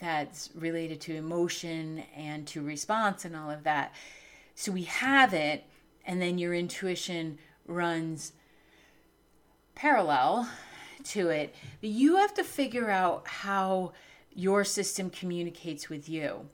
[0.00, 3.92] that's related to emotion and to response and all of that.
[4.54, 5.64] So we have it,
[6.04, 8.32] and then your intuition runs
[9.74, 10.48] parallel
[11.04, 11.54] to it.
[11.80, 13.92] But you have to figure out how
[14.34, 16.48] your system communicates with you.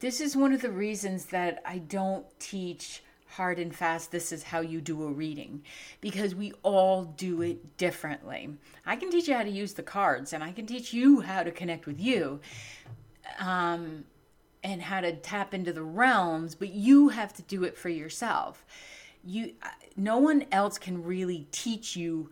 [0.00, 4.42] This is one of the reasons that I don't teach hard and fast this is
[4.42, 5.62] how you do a reading
[6.00, 8.50] because we all do it differently.
[8.86, 11.42] I can teach you how to use the cards and I can teach you how
[11.42, 12.40] to connect with you.
[13.38, 14.04] Um,
[14.64, 18.66] and how to tap into the realms, but you have to do it for yourself.
[19.24, 19.52] You
[19.96, 22.30] no one else can really teach you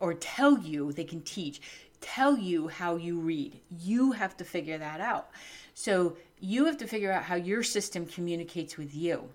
[0.00, 1.60] or tell you they can teach
[2.00, 3.60] tell you how you read.
[3.78, 5.30] You have to figure that out.
[5.74, 9.28] So you have to figure out how your system communicates with you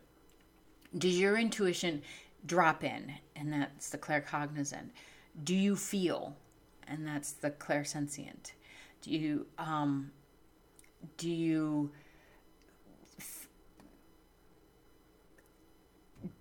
[0.98, 2.02] does your intuition
[2.46, 4.90] drop in and that's the claircognizant
[5.44, 6.36] do you feel
[6.88, 8.52] and that's the clairsentient
[9.02, 10.12] do you um
[11.18, 11.92] do you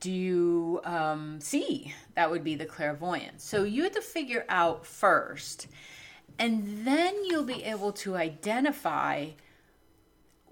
[0.00, 1.94] do you um, see?
[2.14, 3.40] That would be the clairvoyant.
[3.40, 5.66] So you have to figure out first,
[6.38, 9.30] and then you'll be able to identify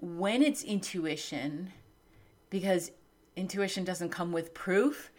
[0.01, 1.71] when it's intuition,
[2.49, 2.91] because
[3.35, 5.11] intuition doesn't come with proof.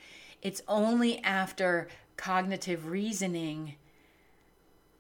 [0.43, 3.75] It's only after cognitive reasoning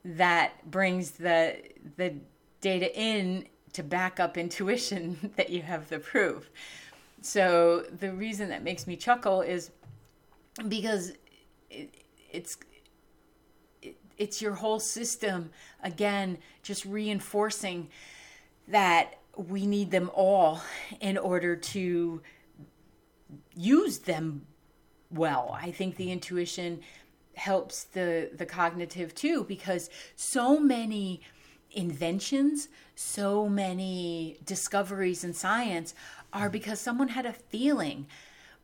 [0.04, 1.56] that brings the
[1.96, 2.14] the
[2.60, 6.50] data in to back up intuition that you have the proof.
[7.20, 9.70] So the reason that makes me chuckle is
[10.68, 11.12] because
[11.70, 11.94] it,
[12.30, 12.56] it's
[13.82, 15.50] it, it's your whole system
[15.82, 17.88] again just reinforcing
[18.68, 20.60] that we need them all
[21.00, 22.22] in order to
[23.54, 24.46] use them
[25.10, 25.56] well.
[25.60, 26.80] I think the intuition
[27.34, 31.20] helps the the cognitive too because so many
[31.72, 35.94] inventions, so many discoveries in science
[36.32, 38.06] are because someone had a feeling,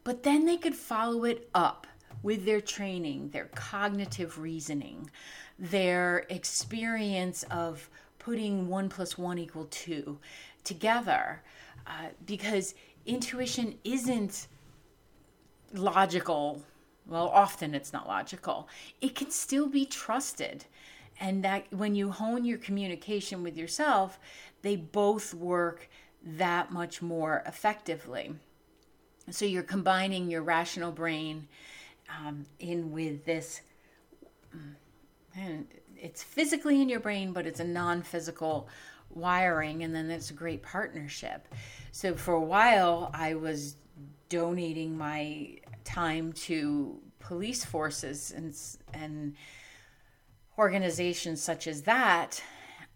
[0.05, 1.87] but then they could follow it up
[2.23, 5.11] with their training, their cognitive reasoning,
[5.59, 10.19] their experience of putting one plus one equal two
[10.65, 11.43] together.
[11.87, 12.75] Uh, because
[13.07, 14.47] intuition isn't
[15.73, 16.63] logical.
[17.07, 18.69] Well, often it's not logical.
[19.01, 20.65] It can still be trusted.
[21.19, 24.19] And that when you hone your communication with yourself,
[24.63, 25.89] they both work
[26.23, 28.35] that much more effectively.
[29.31, 31.47] So you're combining your rational brain
[32.19, 33.61] um, in with this,
[35.37, 35.67] and
[35.97, 38.69] it's physically in your brain, but it's a non physical
[39.11, 41.47] wiring, and then it's a great partnership.
[41.93, 43.77] So for a while, I was
[44.29, 48.55] donating my time to police forces and
[48.93, 49.35] and
[50.59, 52.43] organizations such as that,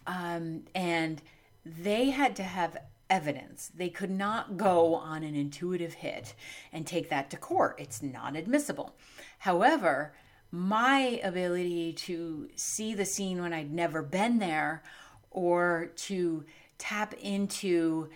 [0.07, 1.23] um, and
[1.65, 2.77] they had to have
[3.09, 3.71] evidence.
[3.75, 6.35] They could not go on an intuitive hit
[6.73, 7.77] and take that to court.
[7.79, 8.97] It's not admissible.
[9.39, 10.15] However,
[10.51, 14.83] my ability to see the scene when I'd never been there
[15.31, 16.45] or to
[16.79, 18.09] tap into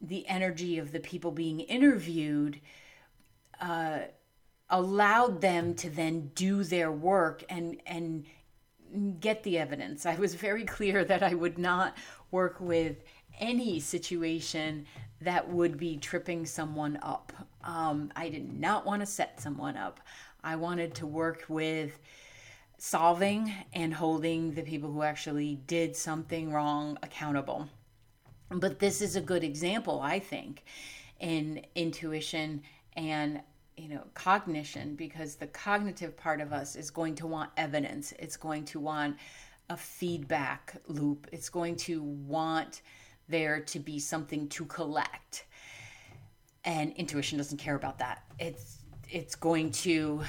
[0.00, 2.60] the energy of the people being interviewed
[3.60, 4.00] uh,
[4.70, 8.24] allowed them to then do their work and and
[9.20, 10.06] get the evidence.
[10.06, 11.96] I was very clear that I would not
[12.30, 13.02] work with
[13.40, 14.86] any situation
[15.20, 17.32] that would be tripping someone up.
[17.64, 20.00] Um, I did not want to set someone up.
[20.42, 21.98] I wanted to work with
[22.78, 27.68] solving and holding the people who actually did something wrong accountable.
[28.50, 30.64] But this is a good example, I think,
[31.18, 32.62] in intuition
[32.96, 33.40] and
[33.76, 38.36] you know cognition because the cognitive part of us is going to want evidence it's
[38.36, 39.16] going to want
[39.70, 41.26] a feedback loop.
[41.32, 42.82] It's going to want
[43.28, 45.46] there to be something to collect.
[46.64, 48.24] And intuition doesn't care about that.
[48.38, 48.78] It's
[49.10, 50.22] it's going to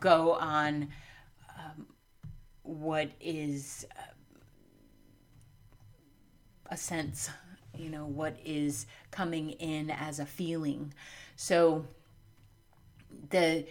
[0.00, 0.88] go on
[1.56, 1.86] um,
[2.62, 4.02] what is uh,
[6.66, 7.30] a sense,
[7.78, 10.92] you know, what is coming in as a feeling.
[11.42, 11.84] So
[13.30, 13.66] the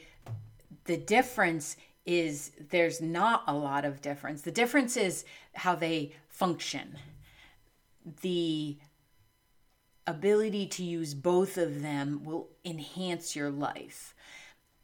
[0.83, 4.41] the difference is there's not a lot of difference.
[4.41, 6.97] The difference is how they function.
[8.23, 8.77] The
[10.05, 14.15] ability to use both of them will enhance your life.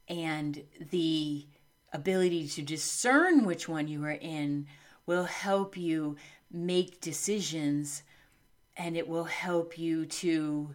[0.08, 1.46] And the
[1.92, 4.66] ability to discern which one you are in
[5.06, 6.16] will help you
[6.50, 8.04] make decisions
[8.78, 10.74] and it will help you to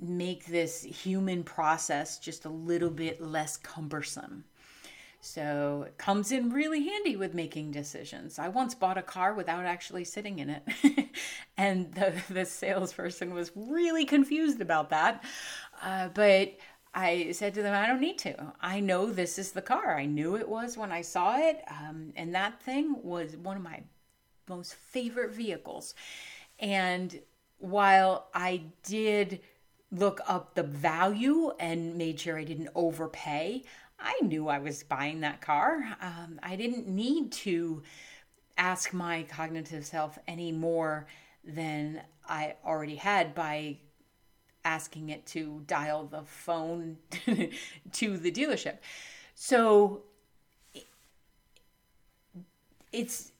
[0.00, 4.44] make this human process just a little bit less cumbersome.
[5.20, 8.38] So it comes in really handy with making decisions.
[8.38, 10.62] I once bought a car without actually sitting in it.
[11.56, 15.24] and the, the salesperson was really confused about that.
[15.82, 16.56] Uh, but
[16.94, 18.52] I said to them, I don't need to.
[18.60, 19.96] I know this is the car.
[19.96, 21.62] I knew it was when I saw it.
[21.68, 23.82] Um, and that thing was one of my
[24.48, 25.94] most favorite vehicles.
[26.60, 27.20] And
[27.58, 29.40] while I did
[29.90, 33.64] look up the value and made sure I didn't overpay,
[33.98, 35.96] I knew I was buying that car.
[36.00, 37.82] Um, I didn't need to
[38.56, 41.06] ask my cognitive self any more
[41.44, 43.78] than I already had by
[44.64, 46.98] asking it to dial the phone
[47.92, 48.78] to the dealership.
[49.34, 50.02] So
[52.92, 53.32] it's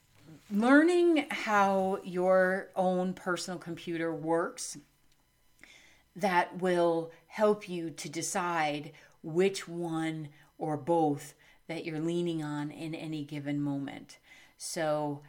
[0.51, 4.79] learning how your own personal computer works
[6.21, 8.93] that will help you to decide
[9.23, 11.35] which one or both
[11.69, 14.19] that you're leaning on in any given moment.
[14.57, 15.21] So,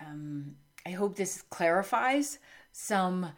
[0.00, 0.56] um,
[0.86, 2.38] I hope this clarifies
[2.72, 3.32] some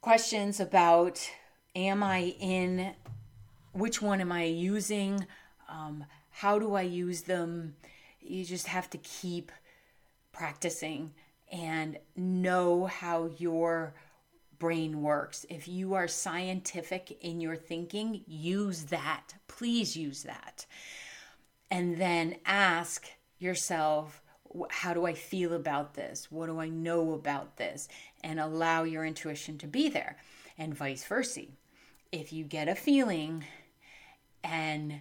[0.00, 1.30] questions about
[1.76, 2.94] am I in,
[3.72, 5.26] which one am I using,
[5.68, 7.76] um, how do I use them.
[8.20, 9.52] You just have to keep
[10.32, 11.12] practicing
[11.50, 13.94] and know how your
[14.62, 15.44] brain works.
[15.50, 19.34] If you are scientific in your thinking, use that.
[19.48, 20.66] Please use that.
[21.68, 23.08] And then ask
[23.40, 24.22] yourself,
[24.70, 26.30] how do I feel about this?
[26.30, 27.88] What do I know about this?
[28.22, 30.16] And allow your intuition to be there,
[30.56, 31.46] and vice versa.
[32.12, 33.44] If you get a feeling
[34.44, 35.00] and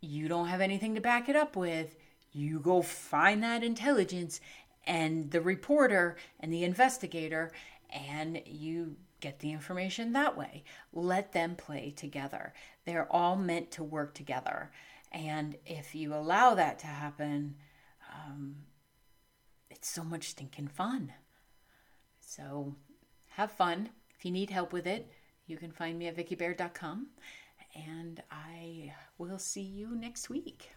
[0.00, 1.94] you don't have anything to back it up with,
[2.32, 4.40] you go find that intelligence
[4.88, 7.52] and the reporter and the investigator
[7.90, 10.64] and you get the information that way.
[10.92, 12.52] Let them play together.
[12.84, 14.70] They're all meant to work together.
[15.12, 17.56] And if you allow that to happen,
[18.14, 18.56] um,
[19.70, 21.12] it's so much stinking fun.
[22.20, 22.74] So
[23.30, 23.90] have fun.
[24.18, 25.10] If you need help with it,
[25.46, 27.08] you can find me at vickybear.com.
[27.74, 30.70] And I will see you next week.